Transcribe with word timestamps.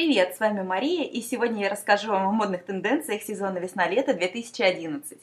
Привет, 0.00 0.34
с 0.34 0.40
вами 0.40 0.62
Мария, 0.62 1.04
и 1.04 1.20
сегодня 1.20 1.64
я 1.64 1.68
расскажу 1.68 2.08
вам 2.08 2.26
о 2.26 2.32
модных 2.32 2.64
тенденциях 2.64 3.20
сезона 3.20 3.58
весна-лето 3.58 4.14
2011. 4.14 5.18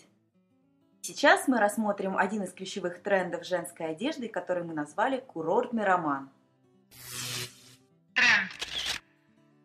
Сейчас 1.02 1.48
мы 1.48 1.59
рассмотрим 1.59 2.16
один 2.16 2.43
из 2.43 2.53
ключевых 2.53 3.01
трендов 3.01 3.43
женской 3.43 3.87
одежды, 3.87 4.27
который 4.27 4.63
мы 4.63 4.75
назвали 4.75 5.24
«курортный 5.25 5.83
роман». 5.83 6.29
Тренд. 8.13 8.52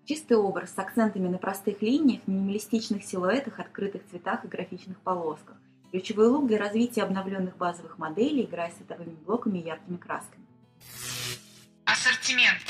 Чистый 0.07 0.39
образ 0.39 0.75
с 0.75 0.79
акцентами 0.79 1.29
на 1.29 1.37
простых 1.37 1.83
линиях, 1.83 2.27
минималистичных 2.27 3.05
силуэтах, 3.05 3.61
открытых 3.61 4.07
цветах 4.09 4.47
и 4.47 4.49
графичных 4.49 4.99
полосках. 5.03 5.59
Ключевой 5.91 6.29
лук 6.29 6.47
для 6.47 6.57
развития 6.57 7.03
обновленных 7.03 7.59
базовых 7.59 7.99
моделей, 7.99 8.45
играя 8.45 8.71
с 8.71 8.77
световыми 8.77 9.15
блоками 9.27 9.59
и 9.59 9.67
яркими 9.67 9.99
красками. 9.99 10.47
Ассортимент. 11.85 12.63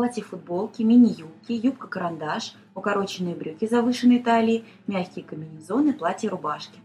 Платье-футболки, 0.00 0.82
мини-юбки, 0.82 1.52
юбка-карандаш, 1.52 2.54
укороченные 2.74 3.34
брюки 3.34 3.68
завышенной 3.68 4.20
талии, 4.20 4.64
мягкие 4.86 5.26
комбинезоны, 5.26 5.92
платья-рубашки. 5.92 6.78